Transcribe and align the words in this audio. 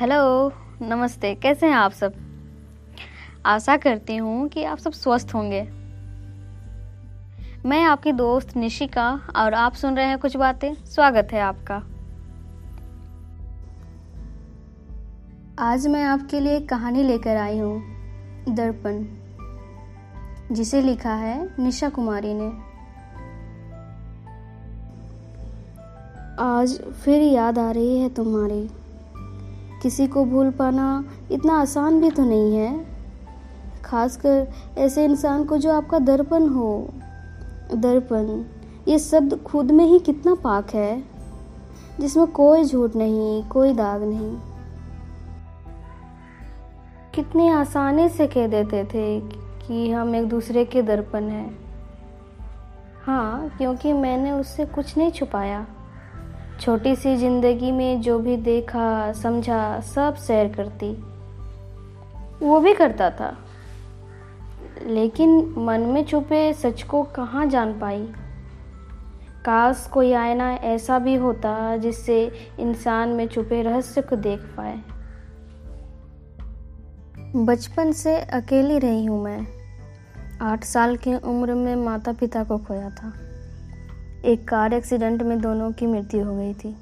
Hello, 0.00 0.52
नमस्ते, 0.82 1.34
कैसे 1.34 1.66
हैं 1.66 1.74
आप 1.74 1.92
सब? 1.92 2.12
आशा 3.46 3.76
करती 3.76 4.16
हूँ 4.16 4.48
कि 4.48 4.64
आप 4.64 4.78
सब 4.78 4.92
स्वस्थ 4.92 5.34
होंगे। 5.34 5.62
मैं 7.68 7.84
आपकी 7.84 8.12
दोस्त 8.12 8.56
निशिका 8.56 9.20
और 9.36 9.54
आप 9.54 9.72
सुन 9.72 9.96
रहे 9.96 10.06
हैं 10.06 10.18
कुछ 10.18 10.36
बातें। 10.36 10.74
स्वागत 10.74 11.28
है 11.32 11.40
आपका। 11.40 11.76
आज 15.58 15.86
मैं 15.86 16.04
आपके 16.04 16.40
लिए 16.40 16.56
एक 16.56 16.68
कहानी 16.68 17.02
लेकर 17.02 17.36
आई 17.36 17.58
हूँ, 17.58 17.82
दर्पण, 18.48 19.04
जिसे 20.54 20.82
लिखा 20.82 21.14
है 21.14 21.62
निशा 21.62 21.88
कुमारी 21.88 22.34
ने। 22.34 22.48
आज 26.42 26.82
फिर 27.04 27.22
याद 27.22 27.58
आ 27.58 27.70
रही 27.70 27.98
है 27.98 28.14
तुम्हारी। 28.14 28.70
किसी 29.82 30.06
को 30.06 30.24
भूल 30.24 30.50
पाना 30.50 31.04
इतना 31.30 31.60
आसान 31.60 32.00
भी 32.00 32.10
तो 32.10 32.24
नहीं 32.24 32.56
है। 32.56 32.86
खासकर 33.84 34.48
ऐसे 34.78 35.04
इंसान 35.04 35.44
को 35.44 35.56
जो 35.56 35.72
आपका 35.72 35.98
दर्पण 35.98 36.48
हो। 36.48 36.88
दर्पण, 37.74 38.44
ये 38.88 38.98
शब्द 38.98 39.42
खुद 39.42 39.70
में 39.70 39.84
ही 39.84 39.98
कितना 39.98 40.34
पाक 40.34 40.70
है, 40.74 41.02
जिसमें 42.00 42.26
कोई 42.26 42.64
झूठ 42.64 42.96
नहीं, 42.96 43.44
कोई 43.44 43.72
दाग 43.72 44.02
नहीं। 44.02 44.36
कितनी 47.14 47.48
आसानी 47.48 48.08
से 48.08 48.26
कह 48.26 48.46
देते 48.46 48.84
थे 48.84 49.20
कि 49.66 49.90
हम 49.90 50.14
एक 50.14 50.28
दूसरे 50.28 50.64
के 50.64 50.82
दर्पण 50.82 51.24
हैं। 51.24 51.58
हाँ 53.06 53.48
क्योंकि 53.58 53.92
मैंने 53.92 54.32
उससे 54.32 54.66
कुछ 54.66 54.96
नहीं 54.98 55.10
छुपाया। 55.10 55.66
छोटी 56.60 56.96
सी 56.96 57.16
ज़िंदगी 57.16 57.72
में 57.72 58.00
जो 58.00 58.18
भी 58.18 58.36
देखा, 58.36 59.12
समझा, 59.12 59.80
सब 59.80 60.16
शेयर 60.16 60.54
करती। 60.54 60.92
वो 62.46 62.60
भी 62.60 62.74
करता 62.74 63.10
था। 63.10 63.38
लेकिन 64.86 65.54
मन 65.58 65.80
में 65.80 66.04
छुपे 66.04 66.52
सच 66.52 66.82
को 66.82 67.02
कहाँ 67.02 67.46
जान 67.46 67.78
पाई? 67.78 68.12
काश 69.44 69.88
कोई 69.92 70.12
आईना 70.12 70.52
ऐसा 70.52 70.98
भी 70.98 71.14
होता 71.14 71.76
जिससे 71.76 72.32
इंसान 72.60 73.08
में 73.08 73.28
छुपे 73.28 73.62
रहस्य 73.62 74.02
को 74.02 74.16
देख 74.16 74.40
पाए। 74.40 74.78
बचपन 77.36 77.92
से 77.92 78.16
अकेली 78.16 78.78
रही 78.78 79.04
हूँ 79.04 79.24
मैं। 79.24 79.46
आठ 80.42 80.64
साल 80.64 80.96
की 80.96 81.14
उम्र 81.14 81.54
में 81.54 81.76
माता 81.76 82.12
पिता 82.12 82.44
को 82.44 82.58
खोया 82.58 82.90
था। 82.90 83.29
एक 84.24 84.48
कार 84.48 84.72
एक्सीडेंट 84.72 85.22
में 85.22 85.40
दोनों 85.40 85.72
की 85.72 85.86
मृत्यु 85.86 86.24
हो 86.24 86.36
गई 86.36 86.54
थी। 86.54 86.76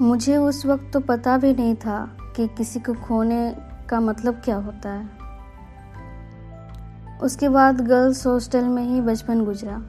मुझे 0.00 0.36
उस 0.36 0.66
वक्त 0.66 0.90
तो 0.92 1.00
पता 1.00 1.38
भी 1.38 1.52
नहीं 1.52 1.74
था 1.74 2.16
कि 2.36 2.48
किसी 2.48 2.80
को 2.80 2.94
खोने 2.94 3.56
का 3.88 4.00
मतलब 4.00 4.34
क्या 4.34 4.56
होता 4.56 4.90
है। 4.90 5.08
उसके 7.22 7.48
बाद 7.48 7.80
गर्ल्स 7.80 8.26
हॉस्टल 8.26 8.64
में 8.64 8.82
ही 8.82 9.00
बचपन 9.00 9.44
गुजरा। 9.44 9.82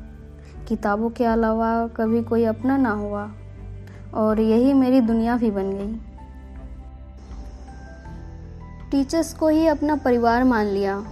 किताबों 0.67 1.09
के 1.09 1.25
अलावा 1.25 1.87
कभी 1.87 2.23
कोई 2.23 2.43
अपना 2.43 2.77
ना 2.77 2.91
हुआ 2.91 3.31
और 4.13 4.39
यही 4.39 4.73
मेरी 4.73 5.01
दुनिया 5.01 5.37
भी 5.37 5.51
बन 5.51 5.71
गई। 5.71 5.95
टीचर्स 8.91 9.33
को 9.33 9.47
ही 9.47 9.67
अपना 9.67 9.95
परिवार 9.95 10.43
मान 10.43 10.65
लिया। 10.65 11.03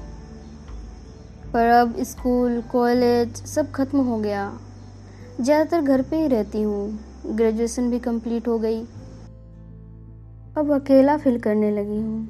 पर 1.54 1.66
अब 1.66 1.96
स्कूल, 2.04 2.62
कॉलेज 2.62 3.36
सब 3.36 3.72
खत्म 3.72 4.00
हो 4.00 4.18
गया। 4.18 4.60
ज़्यादातर 5.42 5.82
घर 5.82 6.02
पे 6.02 6.18
ही 6.18 6.28
रहती 6.28 6.62
हूँ। 6.62 7.00
ग्रेजुएशन 7.26 7.90
भी 7.90 8.00
कंप्लीट 8.00 8.48
हो 8.48 8.58
गई। 8.60 8.82
अब 10.58 10.72
अकेला 10.72 11.18
फील 11.18 11.40
करने 11.40 11.72
लगी 11.72 11.98
हूँ। 11.98 12.28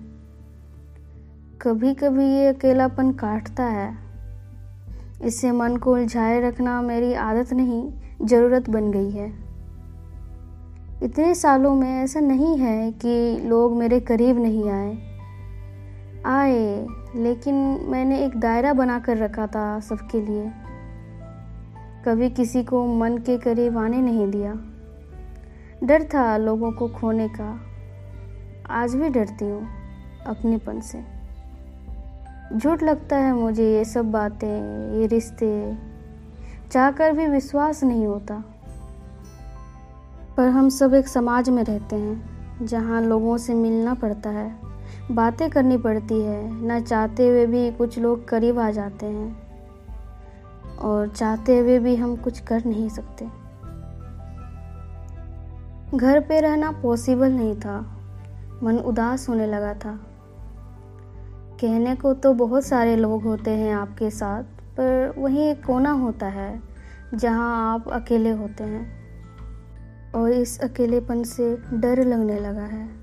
कभी 1.61 1.93
कभी 1.93 2.25
ये 2.25 2.47
अकेलापन 2.47 3.11
काटता 3.11 3.63
है। 3.63 3.97
इससे 5.23 5.51
मन 5.51 5.77
को 5.77 5.93
उलझाए 5.93 6.39
रखना 6.41 6.81
मेरी 6.81 7.13
आदत 7.13 7.53
नहीं, 7.53 7.91
ज़रूरत 8.23 8.69
बन 8.69 8.91
गई 8.91 9.09
है। 9.09 9.27
इतने 11.03 11.35
सालों 11.35 11.75
में 11.75 12.03
ऐसा 12.03 12.19
नहीं 12.19 12.57
है 12.57 12.91
कि 12.91 13.41
लोग 13.47 13.75
मेरे 13.77 13.99
करीब 13.99 14.39
नहीं 14.39 14.69
आए। 14.69 14.97
आए 16.25 16.85
लेकिन 17.15 17.55
मैंने 17.83 18.25
एक 18.25 18.39
दायरा 18.39 18.73
बना 18.73 18.99
कर 18.99 19.17
रखा 19.17 19.47
था 19.47 19.79
सबके 19.79 20.21
लिए। 20.21 20.51
कभी 22.05 22.29
किसी 22.29 22.63
को 22.63 22.85
मन 22.85 23.17
के 23.17 23.37
करीब 23.37 23.77
आने 23.77 24.01
नहीं 24.01 24.31
दिया। 24.31 24.55
डर 25.83 26.03
था 26.03 26.37
लोगों 26.37 26.71
को 26.71 26.87
खोने 26.87 27.27
का। 27.27 27.61
आज 28.69 28.95
भी 28.95 29.09
डरती 29.09 29.45
हूँ 29.45 29.67
अपनेपन 30.27 30.79
से। 30.79 31.19
झूठ 32.57 32.83
लगता 32.83 33.15
है 33.15 33.33
मुझे 33.33 33.73
ये 33.73 33.85
सब 33.85 34.11
बातें, 34.11 34.91
ये 34.99 35.07
रिश्ते। 35.07 35.77
चाहकर 36.71 37.13
भी 37.13 37.27
विश्वास 37.27 37.83
नहीं 37.83 38.05
होता। 38.05 38.43
पर 40.37 40.47
हम 40.47 40.69
सब 40.69 40.93
एक 40.93 41.07
समाज 41.07 41.49
में 41.49 41.63
रहते 41.63 41.95
हैं, 41.95 42.39
जहाँ 42.65 43.01
लोगों 43.01 43.37
से 43.37 43.53
मिलना 43.53 43.93
पड़ता 43.93 44.29
है। 44.29 44.68
बातें 45.11 45.49
करनी 45.49 45.77
पड़ती 45.77 46.21
है। 46.21 46.67
न 46.67 46.83
चाहते 46.83 47.29
हुए 47.29 47.45
भी 47.45 47.71
कुछ 47.71 47.99
लोग 47.99 48.27
करीब 48.27 48.59
आ 48.59 48.71
जाते 48.71 49.05
हैं। 49.05 49.49
और 50.77 51.07
चाहते 51.07 51.59
हुए 51.59 51.79
भी 51.79 51.95
हम 51.95 52.15
कुछ 52.15 52.39
कर 52.39 52.65
नहीं 52.65 52.89
सकते। 52.89 53.25
घर 55.97 56.19
पे 56.19 56.41
रहना 56.41 56.71
पॉसिबल 56.71 57.31
नहीं 57.31 57.59
था। 57.59 57.95
मन 58.63 58.77
उदास 58.77 59.29
होने 59.29 59.47
लगा 59.47 59.73
था। 59.73 59.99
कहने 61.61 61.95
को 61.95 62.13
तो 62.13 62.33
बहुत 62.33 62.63
सारे 62.63 62.95
लोग 62.95 63.23
होते 63.23 63.51
हैं 63.51 63.75
आपके 63.75 64.09
साथ, 64.09 64.43
पर 64.43 65.15
वहीं 65.17 65.43
एक 65.43 65.65
कोना 65.65 65.91
होता 65.91 66.25
है, 66.25 66.61
जहाँ 67.15 67.73
आप 67.73 67.89
अकेले 67.89 68.31
होते 68.31 68.63
हैं। 68.63 68.99
और 70.15 70.31
इस 70.31 70.61
अकेलेपन 70.61 71.23
से 71.23 71.57
डर 71.73 72.05
लगने 72.05 72.39
लगा 72.39 72.63
है। 72.63 72.98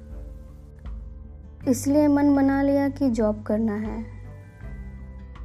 इसलिए 1.69 2.09
मन 2.09 2.35
बना 2.35 2.63
लिया 2.63 2.89
कि 2.89 3.11
जॉब 3.11 3.43
करना 3.43 3.75
है। 3.75 4.07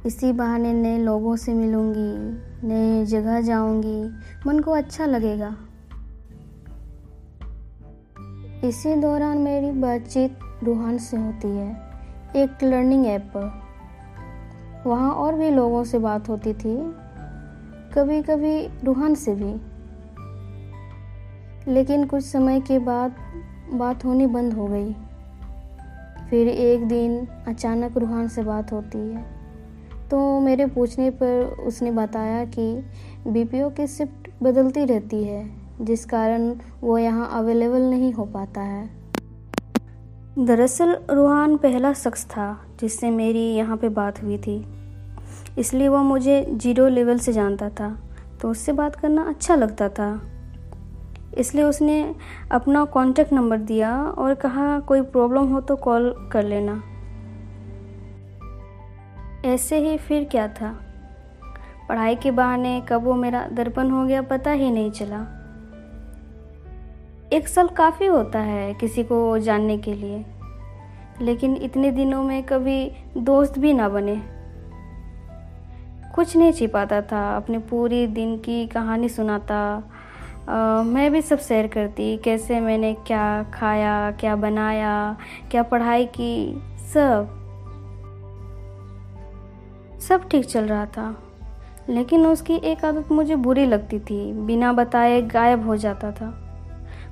इसी 0.06 0.32
बहाने 0.32 0.72
नए 0.72 0.98
लोगों 0.98 1.36
से 1.36 1.54
मिलूँगी, 1.54 2.42
नए 2.68 3.04
जगह 3.04 3.40
जाऊँगी, 3.40 4.10
मन 4.46 4.58
को 4.58 4.70
अच्छा 4.70 5.06
लगेगा। 5.06 5.56
इसी 8.64 8.94
दौरान 8.94 9.38
मेरी 9.38 9.70
बातचीत 9.70 10.38
रूहान 10.64 10.98
से 10.98 11.16
होती 11.16 11.48
है, 11.48 11.76
एक 12.36 12.64
लर्निंग 12.64 13.06
ऐप 13.06 13.32
पर। 13.36 13.62
वहाँ 14.86 15.12
और 15.12 15.34
भी 15.34 15.50
लोगों 15.50 15.84
से 15.84 15.98
बात 15.98 16.28
होती 16.28 16.54
थी 16.54 16.94
कभी 17.94 18.22
कभी 18.22 18.84
रूहान 18.84 19.14
से 19.14 19.34
भी। 19.34 19.54
लेकिन 21.72 22.06
कुछ 22.06 22.24
समय 22.24 22.60
के 22.60 22.78
बाद 22.78 23.14
बात 23.74 24.04
होनी 24.04 24.26
बंद 24.26 24.52
हो 24.52 24.66
गई। 24.66 24.96
फिर 26.32 26.48
एक 26.48 26.88
दिन 26.88 27.28
अचानक 27.48 27.96
रूहान 27.98 28.28
से 28.28 28.42
बात 28.42 28.72
होती 28.72 28.98
है। 28.98 29.24
तो 30.10 30.40
मेरे 30.40 30.66
पूछने 30.66 31.10
पर 31.10 31.44
उसने 31.44 31.90
बताया 31.90 32.44
कि 32.44 32.84
बीपीओ 33.26 33.70
की 33.70 33.86
शिफ्ट 33.86 34.30
बदलती 34.42 34.84
रहती 34.84 35.24
है, 35.24 35.50
जिस 35.80 36.04
कारण 36.04 36.56
वो 36.80 36.98
यहाँ 36.98 37.30
अवेलेबल 37.32 37.82
नहीं 37.82 38.12
हो 38.12 38.24
पाता 38.24 38.60
है। 38.60 38.90
दरअसल, 40.38 40.98
रूहान 41.10 41.56
पहला 41.56 41.92
शख्स 41.92 42.24
था 42.24 42.60
जिससे 42.80 43.10
मेरी 43.10 43.44
यहाँ 43.54 43.76
पे 43.76 43.88
बात 43.88 44.22
हुई 44.22 44.38
थी। 44.38 44.66
इसलिए 45.58 45.88
वह 45.88 46.02
मुझे 46.02 46.46
ज़ीरो 46.50 46.88
लेवल 46.88 47.18
से 47.18 47.32
जानता 47.32 47.68
था 47.68 48.02
तो 48.40 48.50
उससे 48.50 48.72
बात 48.72 48.96
करना 48.96 49.22
अच्छा 49.22 49.54
लगता 49.54 49.88
था। 49.88 50.31
इसलिए 51.38 51.64
उसने 51.64 52.14
अपना 52.52 52.84
कॉन्टेक्ट 52.84 53.32
नंबर 53.32 53.58
दिया 53.58 53.92
और 53.98 54.34
कहा, 54.34 54.78
कोई 54.80 55.00
प्रॉब्लम 55.02 55.46
हो 55.46 55.60
तो 55.60 55.76
कॉल 55.76 56.14
कर 56.32 56.44
लेना। 56.44 56.82
ऐसे 59.44 59.78
ही 59.80 59.96
फिर 59.98 60.24
क्या 60.24 60.48
था? 60.48 60.74
पढ़ाई 61.88 62.16
के 62.16 62.30
बहाने 62.30 62.80
कब 62.88 63.04
वो 63.04 63.14
मेरा 63.14 63.46
दर्पण 63.52 63.90
हो 63.90 64.04
गया 64.04 64.22
पता 64.22 64.50
ही 64.50 64.70
नहीं 64.70 64.90
चला। 64.90 65.20
एक 67.32 67.48
साल 67.48 67.68
काफ़ी 67.68 68.06
होता 68.06 68.38
है 68.38 68.72
किसी 68.74 69.04
को 69.04 69.38
जानने 69.38 69.78
के 69.78 69.94
लिए, 69.94 70.24
लेकिन 71.20 71.56
इतने 71.56 71.90
दिनों 71.90 72.22
में 72.24 72.42
कभी 72.42 72.92
दोस्त 73.16 73.58
भी 73.58 73.72
ना 73.72 73.88
बने। 73.88 74.20
कुछ 76.14 76.36
नहीं 76.36 76.52
छिपाता 76.52 77.00
था, 77.02 77.36
अपने 77.36 77.58
पूरी 77.58 78.06
दिन 78.06 78.36
की 78.38 78.66
कहानी 78.66 79.08
सुनाता 79.08 79.60
मैं 80.48 81.10
भी 81.12 81.20
सब 81.22 81.38
शेयर 81.38 81.66
करती 81.66 82.16
कैसे 82.16 82.58
मैंने 82.60 82.92
क्या 83.06 83.42
खाया, 83.54 84.10
क्या 84.10 84.34
बनाया, 84.36 85.16
क्या 85.50 85.62
पढ़ाई 85.62 86.06
की, 86.16 86.54
सब। 86.92 87.38
सब 90.02 90.28
ठीक 90.28 90.44
चल 90.44 90.64
रहा 90.64 90.86
था, 90.86 91.14
लेकिन 91.88 92.26
उसकी 92.26 92.54
एक 92.64 92.84
आदत 92.84 93.12
मुझे 93.12 93.36
बुरी 93.36 93.66
लगती 93.66 93.98
थी, 94.00 94.32
बिना 94.32 94.72
बताए 94.72 95.20
गायब 95.24 95.66
हो 95.66 95.76
जाता 95.76 96.10
था। 96.12 96.32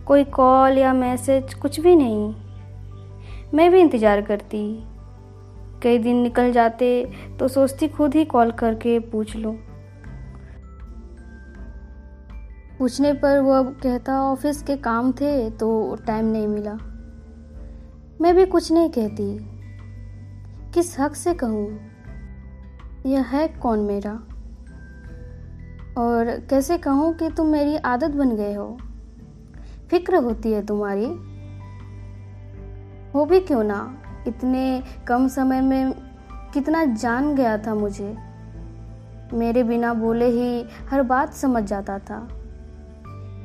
कोई 0.07 0.25
कॉल 0.27 0.79
या 0.79 0.93
मैसेज 0.95 1.55
कुछ 1.55 1.81
भी 1.81 1.97
नहीं। 1.97 2.35
मैं 3.55 3.71
भी 3.71 3.81
इंतज़ार 3.81 4.21
करती, 4.23 4.63
कई 5.83 5.99
दिन 5.99 6.17
निकल 6.17 6.53
जाते 6.53 6.89
तो 7.39 7.49
सोचती 7.49 7.89
खुद 7.89 8.15
ही 8.15 8.25
कॉल 8.25 8.51
करके 8.53 8.99
पूछ 9.01 9.37
लूँ। 9.37 9.57
पूछने 12.81 13.13
पर 13.13 13.39
वो 13.39 13.53
अब 13.53 13.81
कहता, 13.83 14.23
ऑफ़िस 14.23 14.63
के 14.63 14.77
काम 14.77 15.13
थे 15.13 15.51
तो 15.51 15.97
टाइम 16.07 16.25
नहीं 16.25 16.49
मिला। 16.49 16.73
मैं 18.21 18.35
भी 18.35 18.47
कुछ 18.47 18.73
नहीं 18.73 18.91
कहती। 18.91 19.39
किस 20.75 21.01
हक 21.01 21.15
से 21.15 21.35
कहूँ? 21.35 21.79
यह 23.07 23.23
है 23.23 23.49
कौन 23.49 23.79
मेरा? 23.79 24.13
और 26.03 26.47
कैसे 26.51 26.79
कहूँ 26.79 27.15
कि 27.15 27.31
तुम 27.31 27.47
मेरी 27.47 27.77
आदत 27.77 28.11
बन 28.11 28.37
गए 28.37 28.55
हो? 28.55 28.79
फ़िक्र 29.91 30.17
होती 30.17 30.53
है 30.53 30.67
तुम्हारी। 30.67 31.07
हो 33.15 33.25
भी 33.25 33.41
क्यों 33.41 33.65
ना? 33.65 34.03
इतने 34.27 34.83
कम 35.07 35.29
समय 35.29 35.61
में 35.61 35.93
कितना 36.55 36.85
जान 36.85 37.35
गया 37.35 37.59
था 37.59 37.75
मुझे। 37.75 38.17
मेरे 39.33 39.63
बिना 39.63 39.95
बोले 39.95 40.27
ही 40.27 40.65
हर 40.91 41.03
बात 41.03 41.35
समझ 41.35 41.65
जाता 41.65 41.99
था। 41.99 42.29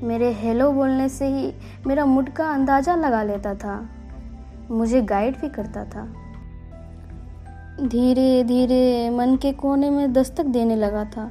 मेरे 0.03 0.31
हेलो 0.33 0.71
बोलने 0.71 1.09
से 1.09 1.27
ही 1.27 1.53
मेरा 1.87 2.05
मुड 2.05 2.29
का 2.29 2.49
अंदाज़ा 2.49 2.95
लगा 2.95 3.23
लेता 3.23 3.53
था। 3.55 3.89
मुझे 4.71 5.01
गाइड 5.01 5.39
भी 5.41 5.49
करता 5.49 5.85
था। 5.85 6.03
धीरे 7.81 8.43
धीरे 8.43 9.09
मन 9.09 9.35
के 9.35 9.51
कोने 9.51 9.89
में 9.89 10.13
दस्तक 10.13 10.45
देने 10.45 10.75
लगा 10.75 11.05
था, 11.05 11.29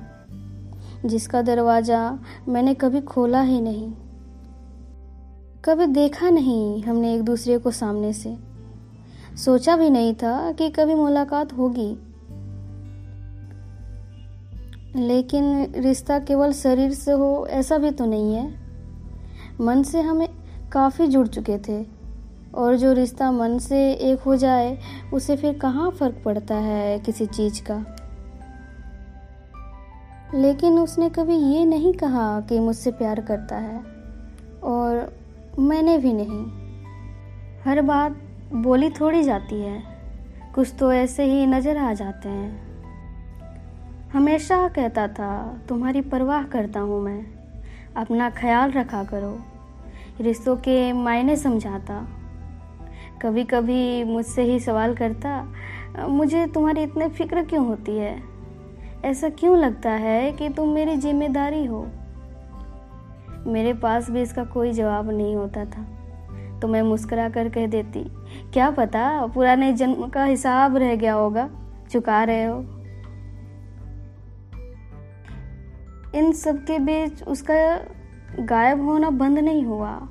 जिसका 1.07 1.43
दरवाज़ा 1.43 2.19
मैंने 2.49 2.75
कभी 2.75 3.01
खोला 3.01 3.41
ही 3.41 3.61
नहीं। 3.61 3.93
कभी 5.65 5.87
देखा 5.87 6.31
नहीं 6.31 6.83
हमने 6.83 7.15
एक 7.15 7.23
दूसरे 7.23 7.59
को 7.59 7.71
सामने 7.71 8.13
से। 8.13 8.37
सोचा 9.37 9.77
भी 9.77 9.91
नहीं 9.91 10.15
था 10.15 10.53
कि 10.53 10.71
कभी 10.71 10.95
मुलाकात 10.95 11.53
होगी। 11.53 12.04
लेकिन 14.97 15.73
रिश्ता 15.77 16.19
केवल 16.19 16.53
शरीर 16.53 16.93
से 16.93 17.13
हो, 17.13 17.47
ऐसा 17.51 17.79
भी 17.79 17.91
तो 17.91 18.07
नहीं 18.07 18.35
है। 18.35 18.55
मन 19.61 19.83
से 19.83 20.01
हमें 20.01 20.29
काफ़ी 20.73 21.07
जुड़ 21.07 21.27
चुके 21.27 21.59
थे, 21.59 21.87
और 22.55 22.77
जो 22.77 22.93
रिश्ता 22.93 23.33
मन 23.33 23.59
से 23.59 23.93
एक 23.93 24.21
हो 24.21 24.37
जाए, 24.37 24.79
उसे 25.15 25.37
फिर 25.37 25.59
कहाँ 25.59 25.91
फ़र्क 25.91 26.23
पड़ता 26.25 26.55
है 26.55 26.99
किसी 26.99 27.27
चीज़ 27.27 27.63
का? 27.71 27.85
लेकिन 30.35 30.79
उसने 30.79 31.11
कभी 31.11 31.37
ये 31.37 31.65
नहीं 31.65 31.95
कहा 31.95 32.41
कि 32.41 32.61
मुझसे 32.61 32.91
प्यार 32.91 33.21
करता 33.21 33.57
है, 33.57 33.81
और 34.65 35.17
मैंने 35.59 35.99
भी 35.99 36.13
नहीं। 36.13 36.45
हर 37.65 37.83
बात 37.83 38.17
बोली 38.53 38.91
थोड़ी 38.91 39.23
जाती 39.23 39.61
है, 39.61 39.83
कुछ 40.55 40.75
तो 40.79 40.93
ऐसे 40.93 41.25
ही 41.25 41.47
नज़र 41.47 41.77
आ 41.77 41.93
जाते 41.93 42.29
हैं। 42.29 42.74
हमेशा 44.15 44.69
कहता 44.69 45.09
था, 45.09 45.61
तुम्हारी 45.69 46.01
परवाह 46.01 46.43
करता 46.43 46.81
हूँ 46.81 47.03
मैं। 47.03 47.27
अपना 47.97 48.31
ख्याल 48.31 48.71
रखा 48.71 49.05
करो। 49.05 49.39
रिश्तों 50.21 50.57
के 50.57 50.93
मायने 50.93 51.37
समझाता। 51.37 52.09
कभी 53.23 53.45
कभी 53.45 54.05
मुझसे 54.05 54.43
ही 54.43 54.61
सवाल 54.61 54.95
करता, 54.95 55.49
मुझे 56.09 56.47
तुम्हारी 56.47 56.83
इतने 56.83 57.09
फ़िक्र 57.09 57.45
क्यों 57.45 57.67
होती 57.67 57.97
है? 57.97 58.23
ऐसा 59.05 59.29
क्यों 59.29 59.59
लगता 59.59 59.91
है 59.91 60.33
कि 60.33 60.49
तुम 60.49 60.69
मेरी 60.69 60.97
ज़िम्मेदारी 60.97 61.65
हो? 61.65 61.87
मेरे 63.47 63.75
पास 63.75 64.11
भी 64.11 64.23
इसका 64.23 64.45
कोई 64.45 64.73
जवाब 64.73 65.11
नहीं 65.11 65.37
होता 65.37 65.65
था। 65.65 65.87
तो 66.61 66.69
मैं 66.69 66.83
मुस्करा 66.83 67.29
कर 67.29 67.49
कह 67.49 67.67
देती, 67.67 68.05
क्या 68.53 68.71
पता, 68.71 69.27
पुराने 69.27 69.73
जन्म 69.73 70.09
का 70.09 70.25
हिसाब 70.25 70.77
रह 70.77 70.97
गया 70.97 71.15
होगा। 71.15 71.51
चुका 71.91 72.25
रहे 72.25 72.45
हो। 72.45 72.74
इन 76.15 76.33
सब 76.33 76.59
के 76.65 76.79
बीच 76.79 77.23
उसका 77.23 77.55
गायब 78.41 78.83
होना 78.83 79.11
बंद 79.11 79.39
नहीं 79.39 79.65
हुआ। 79.65 80.09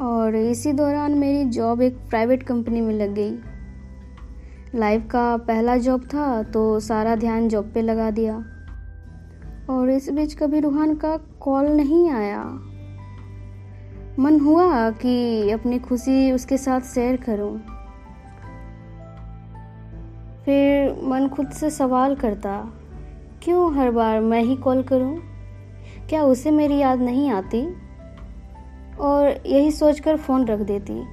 और 0.00 0.36
इसी 0.36 0.72
दौरान 0.72 1.12
मेरी 1.12 1.44
जॉब 1.44 1.82
एक 1.82 1.96
प्राइवेट 2.10 2.42
कंपनी 2.42 2.80
में 2.80 2.94
लग 2.94 3.14
गई। 3.14 3.38
लाइफ 4.74 5.08
का 5.10 5.36
पहला 5.36 5.76
जॉब 5.76 6.04
था 6.04 6.42
तो 6.42 6.80
सारा 6.80 7.16
ध्यान 7.16 7.48
जॉब 7.48 7.70
पे 7.74 7.82
लगा 7.82 8.10
दिया। 8.10 8.36
और 9.70 9.90
इस 9.90 10.10
बीच 10.10 10.34
कभी 10.34 10.60
रूहान 10.60 10.94
का 10.94 11.16
कॉल 11.16 11.66
नहीं 11.66 12.10
आया। 12.10 12.44
मन 14.18 14.40
हुआ 14.40 14.90
कि 14.90 15.50
अपनी 15.50 15.78
खुशी 15.78 16.32
उसके 16.32 16.56
साथ 16.58 16.80
शेयर 16.80 17.16
करूँ। 17.16 17.77
फिर 20.48 21.00
मन 21.02 21.28
खुद 21.28 21.48
से 21.48 21.70
सवाल 21.70 22.14
करता, 22.14 22.72
क्यों 23.42 23.76
हर 23.76 23.90
बार 23.90 24.20
मैं 24.20 24.42
ही 24.42 24.56
कॉल 24.56 24.82
करूँ? 24.82 25.18
क्या 26.08 26.22
उसे 26.22 26.50
मेरी 26.50 26.78
याद 26.78 27.00
नहीं 27.00 27.30
आती? 27.30 27.76
और 29.00 29.42
यही 29.46 29.70
सोचकर 29.70 30.16
फ़ोन 30.16 30.46
रख 30.46 30.60
देती। 30.60 31.04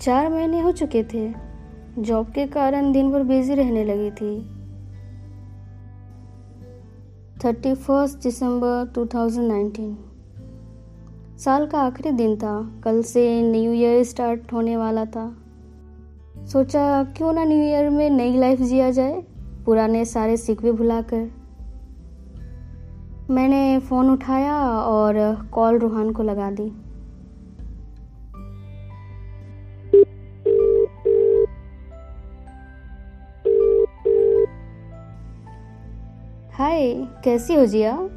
चार 0.00 0.28
महीने 0.28 0.60
हो 0.60 0.72
चुके 0.72 1.04
थे। 1.04 1.34
जॉब 1.98 2.30
के 2.30 2.46
कारण 2.46 2.92
दिन 2.92 3.12
भर 3.12 3.22
बिज़ी 3.22 3.54
रहने 3.54 3.84
लगी 3.84 4.10
थी। 4.10 4.40
थर्टी 7.44 7.74
फ़र्स्ट 7.74 8.18
दिसंबर 8.18 8.92
2019 8.94 9.96
साल 11.38 11.66
का 11.66 11.80
आखिरी 11.80 12.10
दिन 12.10 12.36
था। 12.36 12.80
कल 12.84 13.02
से 13.02 13.42
न्यू 13.42 13.72
ईयर 13.72 14.04
स्टार्ट 14.04 14.52
होने 14.52 14.76
वाला 14.76 15.04
था। 15.04 15.39
सोचा 16.52 17.02
क्यों 17.16 17.32
ना 17.32 17.44
न्यू 17.44 17.58
ईयर 17.58 17.90
में 17.90 18.10
नई 18.10 18.36
लाइफ 18.36 18.60
जिया 18.60 18.90
जाए। 18.90 19.22
पुराने 19.64 20.04
सारे 20.04 20.36
सिकवे 20.36 20.72
भुलाकर। 20.72 21.30
मैंने 23.30 23.78
फ़ोन 23.78 24.10
उठाया 24.10 24.56
और 24.68 25.14
कॉल 25.52 25.78
रूहान 25.78 26.10
को 26.12 26.22
लगा 26.22 26.50
दी। 26.50 26.68
हाय 36.52 36.92
कैसी 37.24 37.54
हो 37.54 37.66
जिया? 37.66 38.08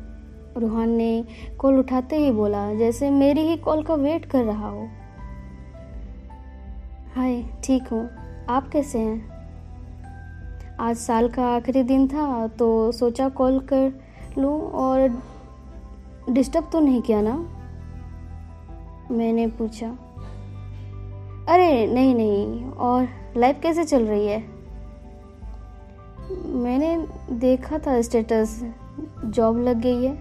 रूहान 0.58 0.90
ने 0.90 1.26
कॉल 1.60 1.80
उठाते 1.80 2.16
ही 2.16 2.32
बोला, 2.32 2.74
जैसे 2.74 3.10
मेरी 3.10 3.42
ही 3.42 3.58
कॉल 3.58 3.84
का 3.84 3.94
वेट 3.94 4.26
कर 4.26 4.44
रहा 4.44 4.70
हो। 4.70 4.88
हाय 7.16 7.44
ठीक 7.64 7.88
हूँ। 7.88 8.23
आप 8.50 8.70
कैसे 8.70 9.00
हैं? 9.00 9.34
आज 10.80 10.96
साल 10.96 11.30
का 11.30 11.46
आखिरी 11.46 11.84
दिन 11.84 12.08
था 12.08 12.48
तो 12.48 12.92
सोचा 12.92 13.30
कॉल 13.30 13.60
कर 13.60 14.02
लूँ 14.38 14.62
और 14.62 15.24
डिस्टर्ब 16.30 16.70
तो 16.72 16.80
नहीं 16.80 17.02
किया 17.02 17.22
ना? 17.22 17.36
मैंने 19.12 19.48
पूछा। 19.48 19.88
अरे, 21.50 21.88
नहीं 21.88 22.16
नहीं, 22.16 22.70
और 22.70 23.08
लाइफ 23.38 23.60
कैसे 23.62 23.84
चल 23.84 24.06
रही 24.06 24.28
है? 24.28 24.44
मैंने 26.46 27.08
देखा 27.32 27.78
था 27.78 28.02
स्टेटस, 28.02 28.72
जॉब 29.26 29.58
लग 29.58 29.82
गई 29.82 30.06
है। 30.06 30.14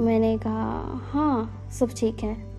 मैंने 0.00 0.38
कहा 0.38 1.00
हाँ 1.12 1.68
सब 1.70 1.88
ठीक 1.96 2.22
है। 2.22 2.51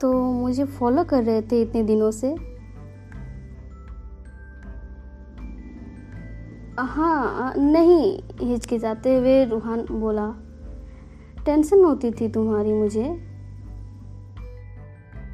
तो 0.00 0.32
मुझे 0.32 0.64
फॉलो 0.64 1.04
कर 1.04 1.24
रहे 1.24 1.42
थे 1.42 1.62
इतने 1.62 1.82
दिनों 1.82 2.10
से। 2.10 2.58
हाँ 6.80 7.54
नहीं, 7.56 8.22
हिचकिचाते 8.40 9.16
हुए 9.16 9.44
रूहान 9.44 9.86
बोला 9.90 10.34
टेंशन 11.44 11.84
होती 11.84 12.10
थी 12.10 12.28
तुम्हारी 12.28 12.72
मुझे। 12.72 13.28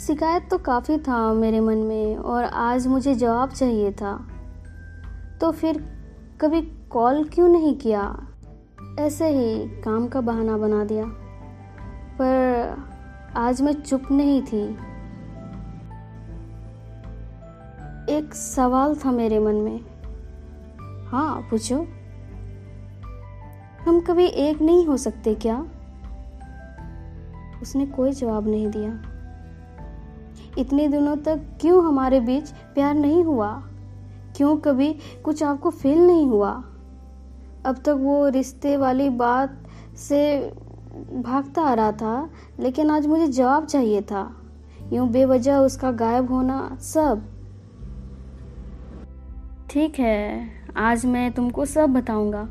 शिकायत 0.00 0.48
तो 0.50 0.58
काफ़ी 0.58 0.98
था 0.98 1.32
मेरे 1.32 1.60
मन 1.60 1.76
में 1.76 2.16
और 2.16 2.44
आज 2.44 2.86
मुझे 2.86 3.14
जवाब 3.14 3.50
चाहिए 3.50 3.92
था। 3.92 4.28
तो 5.40 5.50
फिर 5.50 5.84
कभी 6.40 6.60
कॉल 6.62 7.24
क्यों 7.24 7.48
नहीं 7.48 7.74
किया? 7.74 8.26
ऐसे 8.98 9.28
ही 9.28 9.68
काम 9.82 10.08
का 10.08 10.20
बहाना 10.20 10.56
बना 10.56 10.84
दिया। 10.84 11.04
पर 12.18 12.93
आज 13.36 13.62
मैं 13.62 13.72
चुप 13.72 14.02
नहीं 14.10 14.42
थी। 14.42 14.62
एक 18.16 18.30
सवाल 18.34 18.94
था 18.94 19.10
मेरे 19.10 19.38
मन 19.38 19.54
में। 19.54 19.80
हाँ 21.06 21.40
पूछो। 21.40 21.86
हम 23.84 24.00
कभी 24.00 24.26
एक 24.26 24.62
नहीं 24.62 24.86
हो 24.86 24.96
सकते 24.96 25.34
क्या? 25.34 25.66
उसने 27.62 27.86
कोई 27.86 28.12
जवाब 28.12 28.48
नहीं 28.48 28.68
दिया। 28.68 29.02
इतने 30.58 30.88
दिनों 30.88 31.16
तक 31.16 31.40
क्यों 31.60 31.84
हमारे 31.84 32.20
बीच 32.20 32.50
प्यार 32.50 32.94
नहीं 32.94 33.24
हुआ? 33.24 33.62
क्यों 34.36 34.56
कभी 34.56 34.98
कुछ 35.24 35.42
आपको 35.42 35.70
फील 35.70 36.06
नहीं 36.06 36.28
हुआ? 36.28 36.64
अब 37.66 37.76
तक 37.76 37.96
वो 38.00 38.28
रिश्ते 38.28 38.76
वाली 38.76 39.08
बात 39.08 39.64
से 39.96 40.52
भागता 41.22 41.62
आ 41.62 41.74
रहा 41.74 41.92
था, 41.92 42.30
लेकिन 42.60 42.90
आज 42.90 43.06
मुझे 43.06 43.26
जवाब 43.26 43.66
चाहिए 43.66 44.02
था। 44.02 44.36
यूँ 44.92 45.08
बेवजह 45.08 45.56
उसका 45.56 45.90
गायब 45.90 46.30
होना 46.30 46.76
सब। 46.80 47.28
ठीक 49.70 49.98
है, 49.98 50.48
आज 50.76 51.06
मैं 51.06 51.32
तुमको 51.32 51.64
सब 51.64 51.92
बताऊँगा, 51.92 52.48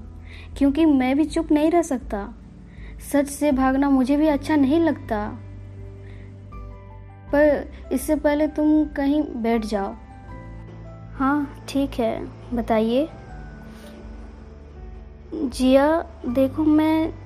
क्योंकि 0.58 0.86
मैं 0.86 1.18
भी 1.18 1.26
चुप 1.26 1.52
नहीं 1.52 1.72
रह 1.72 1.82
सकता। 1.82 2.34
सच 3.12 3.28
से 3.28 3.52
भागना 3.52 3.90
मुझे 3.90 4.18
भी 4.18 4.28
अच्छा 4.28 4.56
नहीं 4.56 4.80
लगता। 4.80 5.40
पर 7.32 7.72
इससे 7.92 8.16
पहले 8.16 8.48
तुम 8.48 8.86
कहीं 8.86 9.24
बैठ 9.24 9.66
जाओ। 9.66 9.94
हाँ 11.16 11.66
ठीक 11.70 11.92
है, 11.92 12.28
बताइए। 12.54 13.10
जिया, 15.34 16.06
देखो 16.28 16.64
मैं 16.64 17.23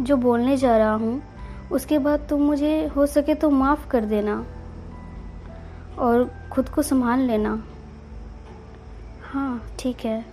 जो 0.00 0.16
बोलने 0.16 0.56
जा 0.56 0.76
रहा 0.76 0.94
हूँ, 0.94 1.22
उसके 1.72 1.98
बाद 1.98 2.26
तुम 2.30 2.40
मुझे 2.40 2.86
हो 2.86 3.06
सके 3.06 3.34
तो 3.34 3.50
माफ़ 3.50 3.88
कर 3.88 4.04
देना 4.04 4.46
और 5.98 6.30
खुद 6.52 6.68
को 6.68 6.82
संभाल 6.82 7.20
लेना। 7.20 7.62
हाँ 9.32 9.62
ठीक 9.78 10.04
है। 10.04 10.24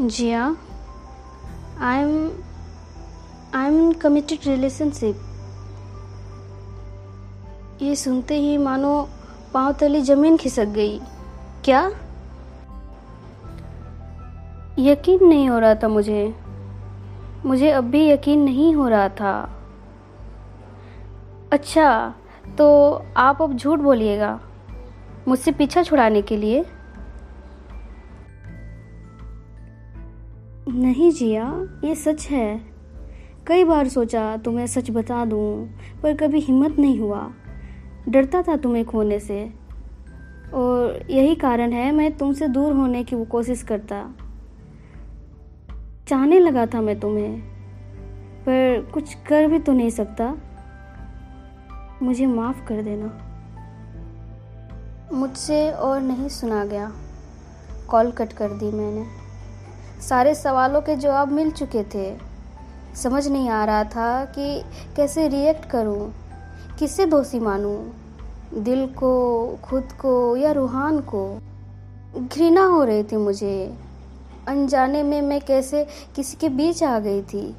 Jiya 0.00 0.56
I 1.80 1.98
am 1.98 2.30
I 3.54 3.66
am 3.66 3.92
committed 3.92 4.38
relationship 4.46 5.16
ये 7.82 7.96
सुनते 7.96 8.34
ही 8.34 8.58
मानो 8.58 9.08
पाँव 9.54 9.72
तली 9.72 10.00
ज़मीन 10.00 10.36
खिसक 10.36 10.64
गई। 10.64 11.00
क्या? 11.64 11.90
यकीन 14.78 15.28
नहीं 15.28 15.48
हो 15.48 15.58
रहा 15.58 15.74
था 15.74 15.88
मुझे। 15.88 16.39
मुझे 17.46 17.70
अब 17.70 17.84
भी 17.84 18.08
यकीन 18.10 18.42
नहीं 18.42 18.74
हो 18.74 18.88
रहा 18.88 19.08
था। 19.08 19.56
अच्छा 21.52 22.14
तो 22.58 22.92
आप 23.16 23.42
अब 23.42 23.56
झूठ 23.56 23.78
बोलिएगा, 23.78 24.40
मुझसे 25.28 25.52
पीछा 25.52 25.82
छुड़ाने 25.82 26.22
के 26.22 26.36
लिए? 26.36 26.64
नहीं 30.68 31.10
जिया, 31.10 31.66
ये 31.84 31.94
सच 31.94 32.26
है। 32.26 32.60
कई 33.46 33.64
बार 33.64 33.88
सोचा, 33.88 34.36
तुम्हें 34.36 34.66
सच 34.66 34.90
बता 34.90 35.24
दूँ, 35.24 35.66
पर 36.02 36.16
कभी 36.16 36.40
हिम्मत 36.40 36.78
नहीं 36.78 36.98
हुआ। 37.00 37.30
डरता 38.08 38.42
था 38.42 38.56
तुम्हें 38.56 38.84
खोने 38.84 39.18
से। 39.20 39.42
और 40.54 41.06
यही 41.10 41.34
कारण 41.34 41.72
है 41.72 41.90
मैं 41.92 42.16
तुमसे 42.16 42.48
दूर 42.48 42.72
होने 42.72 43.04
की 43.04 43.16
वो 43.16 43.24
कोशिश 43.24 43.62
करता। 43.62 44.14
चाहने 46.10 46.38
लगा 46.38 46.66
था 46.66 46.80
मैं 46.80 47.00
तुम्हें, 47.00 47.40
पर 48.40 48.90
कुछ 48.94 49.14
कर 49.14 49.46
भी 49.46 49.58
तो 49.58 49.72
नहीं 49.72 49.90
सकता। 49.90 50.36
मुझे 52.02 52.26
माफ़ 52.26 52.66
कर 52.66 52.82
देना। 52.82 53.18
मुझसे 55.12 55.70
और 55.70 56.00
नहीं 56.00 56.28
सुना 56.28 56.64
गया। 56.64 56.92
कॉल 57.88 58.10
कट 58.10 58.32
कर 58.32 58.50
दी 58.50 58.70
मैंने। 58.70 59.06
सारे 60.02 60.34
सवालों 60.34 60.80
के 60.80 60.96
जवाब 60.96 61.32
मिल 61.32 61.50
चुके 61.50 61.82
थे। 61.82 62.18
समझ 62.94 63.28
नहीं 63.28 63.48
आ 63.48 63.64
रहा 63.64 63.84
था 63.84 64.24
कि 64.24 64.62
कैसे 64.96 65.28
रिएक्ट 65.28 65.64
करूँ, 65.64 66.14
किससे 66.78 67.06
दोषी 67.06 67.40
मानूं, 67.40 67.88
दिल 68.62 68.86
को, 68.86 69.46
खुद 69.62 69.88
को 70.00 70.36
या 70.36 70.52
रूहान 70.52 71.00
को। 71.00 71.38
घृणा 72.16 72.64
हो 72.64 72.84
रही 72.84 73.02
थी 73.02 73.16
मुझे। 73.16 73.89
अनजाने 74.50 75.02
में 75.02 75.22
मैं 75.22 75.40
कैसे 75.40 75.86
किसी 76.16 76.36
के 76.36 76.48
बीच 76.48 76.82
आ 76.84 76.98
गई 76.98 77.22
थी? 77.22 77.56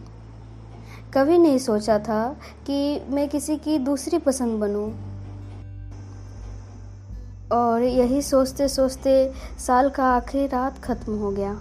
कभी 1.13 1.37
नहीं 1.37 1.57
सोचा 1.57 1.99
था 1.99 2.35
कि 2.67 3.01
मैं 3.09 3.29
किसी 3.29 3.57
की 3.57 3.77
दूसरी 3.77 4.17
पसंद 4.17 4.59
बनूं। 4.59 4.89
और 7.49 7.83
यही 7.83 8.21
सोचते 8.21 8.67
सोचते 8.67 9.31
साल 9.59 9.89
का 9.89 10.05
आखिरी 10.05 10.45
रात 10.47 10.79
ख़त्म 10.79 11.17
हो 11.19 11.31
गया। 11.31 11.59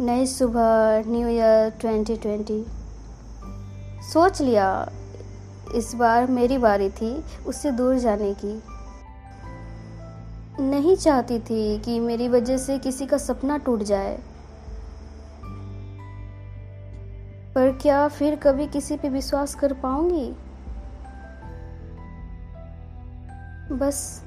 नई 0.00 0.26
सुबह 0.26 1.04
न्यू 1.06 1.28
ईयर 1.28 1.70
2020 1.70 2.64
सोच 4.12 4.40
लिया, 4.42 4.90
इस 5.74 5.94
बार 5.94 6.26
मेरी 6.26 6.58
बारी 6.58 6.90
थी 6.90 7.24
उससे 7.46 7.70
दूर 7.70 7.98
जाने 7.98 8.34
की। 8.34 8.62
नहीं 10.60 10.96
चाहती 10.96 11.38
थी 11.38 11.78
कि 11.78 12.00
मेरी 12.00 12.28
वजह 12.28 12.56
से 12.56 12.78
किसी 12.78 13.06
का 13.06 13.18
सपना 13.18 13.56
टूट 13.56 13.82
जाए। 13.82 14.18
पर 17.54 17.78
क्या 17.82 18.08
फिर 18.08 18.36
कभी 18.36 18.66
किसी 18.66 18.96
पे 18.96 19.08
विश्वास 19.08 19.54
कर 19.54 19.72
पाऊँगी? 19.72 20.30
बस 23.74 24.24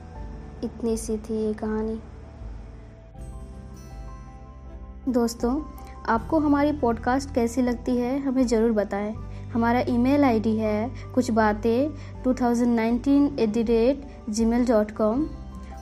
इतनी 0.63 0.97
सी 0.97 1.17
थी 1.17 1.47
ये 1.47 1.53
कहानी। 1.53 1.99
दोस्तों, 5.09 5.61
आपको 6.07 6.39
हमारी 6.39 6.71
पॉडकास्ट 6.71 7.35
कैसी 7.35 7.61
लगती 7.61 7.97
है, 7.97 8.19
हमें 8.19 8.47
ज़रूर 8.47 8.71
बताएँ। 8.71 9.15
हमारा 9.53 9.79
ईमेल 9.79 10.23
आईडी 10.23 10.57
है 10.57 10.91
कुछ 11.15 11.31
बातें 11.31 11.89
2019 12.23 13.39
at 13.39 13.49
the 13.49 13.57
rate 13.57 14.07
Gmail 14.45 14.65
dot 14.65 14.91
com 14.91 15.29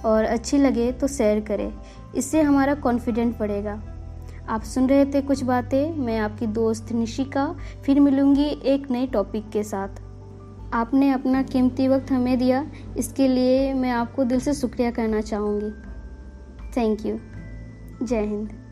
और 0.05 0.23
अच्छी 0.23 0.57
लगे 0.57 0.91
तो 0.91 1.07
शेयर 1.07 1.39
करें। 1.39 1.73
इससे 2.15 2.41
हमारा 2.41 2.73
कॉन्फिडेंट 2.73 3.39
बढ़ेगा। 3.39 3.81
आप 4.49 4.63
सुन 4.63 4.87
रहे 4.87 5.05
थे 5.05 5.21
कुछ 5.21 5.43
बातें। 5.43 5.95
मैं 5.95 6.19
आपकी 6.19 6.47
दोस्त 6.47 6.91
निशिका। 6.91 7.55
फिर 7.85 7.99
मिलूँगी 7.99 8.47
एक 8.63 8.91
नए 8.91 9.07
टॉपिक 9.07 9.49
के 9.49 9.63
साथ। 9.63 10.01
आपने 10.73 11.11
अपना 11.11 11.41
कीमती 11.43 11.87
वक्त 11.87 12.11
हमें 12.11 12.37
दिया। 12.37 12.71
इसके 12.97 13.27
लिए 13.27 13.73
मैं 13.73 13.91
आपको 13.91 14.23
दिल 14.23 14.39
से 14.39 14.53
शुक्रिया 14.53 14.91
करना 14.91 15.21
चाहूँगी। 15.21 15.71
थैंक 16.77 17.05
यू 17.05 17.19
जय 18.05 18.21
हिंद। 18.21 18.68